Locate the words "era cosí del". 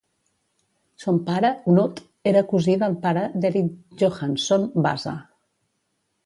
2.31-2.97